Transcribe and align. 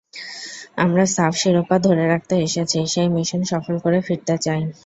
আমরা 0.77 1.03
সাফ 1.15 1.33
শিরোপা 1.41 1.75
ধরে 1.79 2.03
রাখতে 2.07 2.35
এসেছি, 2.41 2.79
সেই 2.93 3.07
মিশন 3.15 3.41
সফল 3.51 3.75
করে 3.83 3.99
ফিরতে 4.01 4.35
চাই। 4.45 4.61